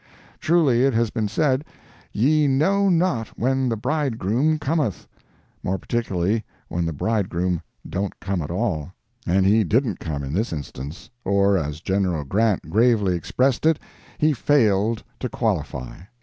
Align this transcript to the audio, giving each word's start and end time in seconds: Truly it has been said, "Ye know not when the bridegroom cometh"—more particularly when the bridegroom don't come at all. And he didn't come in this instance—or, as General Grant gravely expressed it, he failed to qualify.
Truly 0.39 0.81
it 0.83 0.95
has 0.95 1.11
been 1.11 1.27
said, 1.27 1.63
"Ye 2.11 2.47
know 2.47 2.89
not 2.89 3.27
when 3.37 3.69
the 3.69 3.77
bridegroom 3.77 4.57
cometh"—more 4.57 5.77
particularly 5.77 6.43
when 6.69 6.87
the 6.87 6.91
bridegroom 6.91 7.61
don't 7.87 8.19
come 8.19 8.41
at 8.41 8.49
all. 8.49 8.91
And 9.27 9.45
he 9.45 9.63
didn't 9.63 9.99
come 9.99 10.23
in 10.23 10.33
this 10.33 10.51
instance—or, 10.51 11.55
as 11.55 11.81
General 11.81 12.23
Grant 12.23 12.67
gravely 12.71 13.15
expressed 13.15 13.63
it, 13.63 13.77
he 14.17 14.33
failed 14.33 15.03
to 15.19 15.29
qualify. 15.29 15.97